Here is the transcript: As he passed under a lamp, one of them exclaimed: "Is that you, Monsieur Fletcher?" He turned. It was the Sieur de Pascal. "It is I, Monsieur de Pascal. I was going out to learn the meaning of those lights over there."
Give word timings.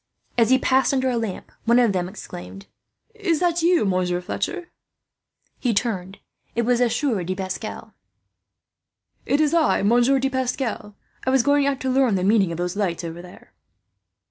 As 0.35 0.49
he 0.49 0.57
passed 0.57 0.95
under 0.95 1.11
a 1.11 1.15
lamp, 1.15 1.51
one 1.65 1.77
of 1.77 1.93
them 1.93 2.09
exclaimed: 2.09 2.65
"Is 3.13 3.39
that 3.39 3.61
you, 3.61 3.85
Monsieur 3.85 4.19
Fletcher?" 4.19 4.71
He 5.59 5.75
turned. 5.75 6.17
It 6.55 6.63
was 6.63 6.79
the 6.79 6.89
Sieur 6.89 7.23
de 7.23 7.35
Pascal. 7.35 7.93
"It 9.27 9.39
is 9.39 9.53
I, 9.53 9.83
Monsieur 9.83 10.17
de 10.17 10.29
Pascal. 10.31 10.95
I 11.27 11.29
was 11.29 11.43
going 11.43 11.67
out 11.67 11.79
to 11.81 11.91
learn 11.91 12.15
the 12.15 12.23
meaning 12.23 12.51
of 12.51 12.57
those 12.57 12.75
lights 12.75 13.03
over 13.03 13.21
there." 13.21 13.53